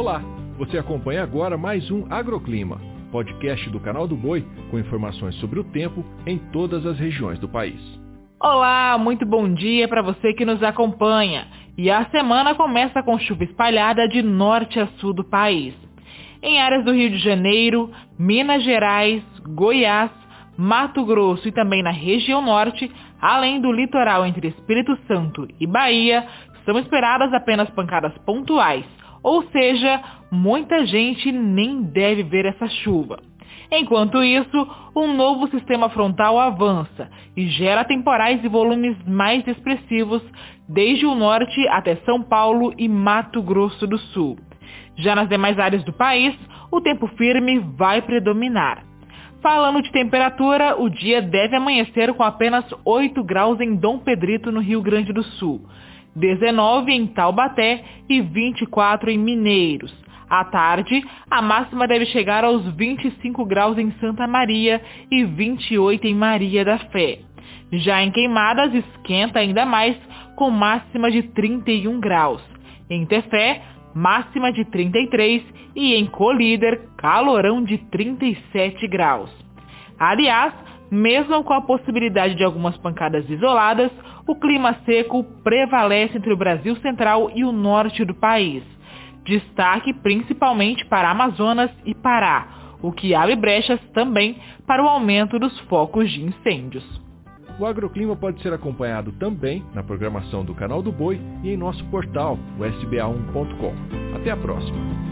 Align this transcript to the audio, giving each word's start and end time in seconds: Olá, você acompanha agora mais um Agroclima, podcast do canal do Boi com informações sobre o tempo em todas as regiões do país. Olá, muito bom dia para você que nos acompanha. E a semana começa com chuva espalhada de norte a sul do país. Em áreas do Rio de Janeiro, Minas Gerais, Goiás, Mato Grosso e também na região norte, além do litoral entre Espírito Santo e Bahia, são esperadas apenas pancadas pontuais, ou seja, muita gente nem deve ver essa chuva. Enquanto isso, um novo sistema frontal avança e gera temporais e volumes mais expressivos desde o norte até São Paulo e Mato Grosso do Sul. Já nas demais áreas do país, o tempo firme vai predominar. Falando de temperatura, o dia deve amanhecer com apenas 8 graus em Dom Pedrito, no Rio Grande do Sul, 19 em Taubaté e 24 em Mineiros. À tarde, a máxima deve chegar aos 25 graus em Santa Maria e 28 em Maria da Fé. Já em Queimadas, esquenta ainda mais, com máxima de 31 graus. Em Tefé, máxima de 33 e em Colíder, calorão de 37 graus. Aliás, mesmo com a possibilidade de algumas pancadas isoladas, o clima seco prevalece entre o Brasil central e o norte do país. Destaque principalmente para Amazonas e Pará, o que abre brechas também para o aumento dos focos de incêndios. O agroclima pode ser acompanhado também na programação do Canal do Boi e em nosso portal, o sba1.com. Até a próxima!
Olá, 0.00 0.22
você 0.56 0.78
acompanha 0.78 1.22
agora 1.22 1.58
mais 1.58 1.90
um 1.90 2.06
Agroclima, 2.10 2.80
podcast 3.12 3.68
do 3.68 3.78
canal 3.78 4.08
do 4.08 4.16
Boi 4.16 4.42
com 4.70 4.78
informações 4.78 5.34
sobre 5.34 5.60
o 5.60 5.64
tempo 5.64 6.02
em 6.26 6.38
todas 6.38 6.86
as 6.86 6.98
regiões 6.98 7.38
do 7.38 7.46
país. 7.46 7.78
Olá, 8.42 8.96
muito 8.96 9.26
bom 9.26 9.52
dia 9.52 9.86
para 9.86 10.00
você 10.00 10.32
que 10.32 10.46
nos 10.46 10.62
acompanha. 10.62 11.48
E 11.76 11.90
a 11.90 12.06
semana 12.06 12.54
começa 12.54 13.02
com 13.02 13.18
chuva 13.18 13.44
espalhada 13.44 14.08
de 14.08 14.22
norte 14.22 14.80
a 14.80 14.86
sul 15.00 15.12
do 15.12 15.22
país. 15.22 15.74
Em 16.42 16.58
áreas 16.62 16.82
do 16.82 16.94
Rio 16.94 17.10
de 17.10 17.18
Janeiro, 17.18 17.90
Minas 18.18 18.64
Gerais, 18.64 19.22
Goiás, 19.48 20.10
Mato 20.56 21.04
Grosso 21.04 21.46
e 21.46 21.52
também 21.52 21.82
na 21.82 21.90
região 21.90 22.40
norte, 22.40 22.90
além 23.20 23.60
do 23.60 23.70
litoral 23.70 24.24
entre 24.24 24.48
Espírito 24.48 24.96
Santo 25.06 25.46
e 25.60 25.66
Bahia, 25.66 26.26
são 26.64 26.78
esperadas 26.78 27.34
apenas 27.34 27.68
pancadas 27.70 28.16
pontuais, 28.24 28.86
ou 29.22 29.42
seja, 29.50 30.00
muita 30.30 30.86
gente 30.86 31.30
nem 31.32 31.82
deve 31.82 32.22
ver 32.22 32.46
essa 32.46 32.68
chuva. 32.68 33.18
Enquanto 33.72 34.22
isso, 34.22 34.68
um 34.96 35.14
novo 35.14 35.48
sistema 35.48 35.88
frontal 35.90 36.38
avança 36.38 37.08
e 37.36 37.46
gera 37.48 37.84
temporais 37.84 38.42
e 38.42 38.48
volumes 38.48 38.96
mais 39.06 39.46
expressivos 39.46 40.22
desde 40.68 41.06
o 41.06 41.14
norte 41.14 41.68
até 41.68 41.96
São 42.04 42.20
Paulo 42.20 42.74
e 42.76 42.88
Mato 42.88 43.40
Grosso 43.42 43.86
do 43.86 43.98
Sul. 43.98 44.36
Já 44.96 45.14
nas 45.14 45.28
demais 45.28 45.58
áreas 45.58 45.84
do 45.84 45.92
país, 45.92 46.34
o 46.70 46.80
tempo 46.80 47.06
firme 47.16 47.60
vai 47.76 48.02
predominar. 48.02 48.84
Falando 49.40 49.80
de 49.80 49.90
temperatura, 49.90 50.76
o 50.78 50.88
dia 50.90 51.22
deve 51.22 51.56
amanhecer 51.56 52.12
com 52.12 52.22
apenas 52.22 52.64
8 52.84 53.22
graus 53.24 53.58
em 53.60 53.74
Dom 53.74 53.98
Pedrito, 53.98 54.52
no 54.52 54.60
Rio 54.60 54.82
Grande 54.82 55.12
do 55.12 55.22
Sul, 55.22 55.62
19 56.14 56.92
em 56.92 57.06
Taubaté 57.06 57.84
e 58.08 58.20
24 58.20 59.10
em 59.10 59.18
Mineiros. 59.18 59.94
À 60.28 60.44
tarde, 60.44 61.02
a 61.28 61.42
máxima 61.42 61.88
deve 61.88 62.06
chegar 62.06 62.44
aos 62.44 62.64
25 62.76 63.44
graus 63.44 63.76
em 63.76 63.90
Santa 64.00 64.28
Maria 64.28 64.80
e 65.10 65.24
28 65.24 66.06
em 66.06 66.14
Maria 66.14 66.64
da 66.64 66.78
Fé. 66.78 67.18
Já 67.72 68.02
em 68.02 68.10
Queimadas, 68.10 68.72
esquenta 68.74 69.40
ainda 69.40 69.66
mais, 69.66 69.96
com 70.36 70.50
máxima 70.50 71.10
de 71.10 71.22
31 71.22 71.98
graus. 71.98 72.42
Em 72.88 73.04
Tefé, 73.06 73.62
máxima 73.94 74.52
de 74.52 74.64
33 74.64 75.42
e 75.74 75.94
em 75.94 76.06
Colíder, 76.06 76.80
calorão 76.96 77.62
de 77.62 77.78
37 77.90 78.86
graus. 78.88 79.30
Aliás, 79.98 80.52
mesmo 80.90 81.44
com 81.44 81.54
a 81.54 81.60
possibilidade 81.60 82.34
de 82.34 82.44
algumas 82.44 82.76
pancadas 82.78 83.28
isoladas, 83.28 83.90
o 84.26 84.34
clima 84.34 84.76
seco 84.84 85.24
prevalece 85.44 86.16
entre 86.16 86.32
o 86.32 86.36
Brasil 86.36 86.76
central 86.76 87.30
e 87.34 87.44
o 87.44 87.52
norte 87.52 88.04
do 88.04 88.14
país. 88.14 88.62
Destaque 89.24 89.92
principalmente 89.92 90.84
para 90.86 91.10
Amazonas 91.10 91.70
e 91.84 91.94
Pará, 91.94 92.48
o 92.82 92.90
que 92.90 93.14
abre 93.14 93.36
brechas 93.36 93.80
também 93.92 94.38
para 94.66 94.82
o 94.82 94.88
aumento 94.88 95.38
dos 95.38 95.58
focos 95.60 96.10
de 96.10 96.22
incêndios. 96.22 96.84
O 97.58 97.66
agroclima 97.66 98.16
pode 98.16 98.40
ser 98.40 98.52
acompanhado 98.54 99.12
também 99.12 99.62
na 99.74 99.82
programação 99.82 100.42
do 100.42 100.54
Canal 100.54 100.82
do 100.82 100.90
Boi 100.90 101.20
e 101.42 101.50
em 101.50 101.56
nosso 101.58 101.84
portal, 101.86 102.38
o 102.58 102.62
sba1.com. 102.62 104.16
Até 104.16 104.30
a 104.30 104.36
próxima! 104.36 105.09